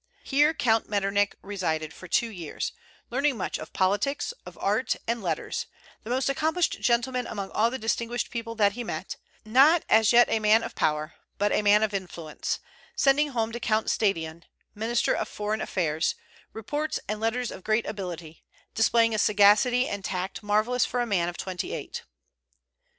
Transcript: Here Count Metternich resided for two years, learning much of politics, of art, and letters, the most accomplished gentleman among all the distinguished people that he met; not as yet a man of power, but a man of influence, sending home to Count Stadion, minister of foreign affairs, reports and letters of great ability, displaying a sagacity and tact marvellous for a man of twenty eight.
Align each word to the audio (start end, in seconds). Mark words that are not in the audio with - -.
Here 0.23 0.51
Count 0.55 0.89
Metternich 0.89 1.33
resided 1.43 1.93
for 1.93 2.07
two 2.07 2.31
years, 2.31 2.71
learning 3.11 3.37
much 3.37 3.59
of 3.59 3.71
politics, 3.71 4.33
of 4.47 4.57
art, 4.59 4.95
and 5.05 5.21
letters, 5.21 5.67
the 6.03 6.09
most 6.09 6.27
accomplished 6.27 6.79
gentleman 6.81 7.27
among 7.27 7.51
all 7.51 7.69
the 7.69 7.77
distinguished 7.77 8.31
people 8.31 8.55
that 8.55 8.71
he 8.71 8.83
met; 8.83 9.17
not 9.45 9.83
as 9.89 10.11
yet 10.11 10.27
a 10.27 10.39
man 10.39 10.63
of 10.63 10.73
power, 10.73 11.13
but 11.37 11.51
a 11.51 11.61
man 11.61 11.83
of 11.83 11.93
influence, 11.93 12.57
sending 12.95 13.27
home 13.29 13.51
to 13.51 13.59
Count 13.59 13.91
Stadion, 13.91 14.43
minister 14.73 15.13
of 15.13 15.27
foreign 15.29 15.61
affairs, 15.61 16.15
reports 16.51 16.99
and 17.07 17.19
letters 17.19 17.51
of 17.51 17.63
great 17.63 17.85
ability, 17.85 18.43
displaying 18.73 19.13
a 19.13 19.19
sagacity 19.19 19.87
and 19.87 20.03
tact 20.03 20.41
marvellous 20.41 20.83
for 20.83 20.99
a 20.99 21.05
man 21.05 21.29
of 21.29 21.37
twenty 21.37 21.73
eight. 21.73 22.01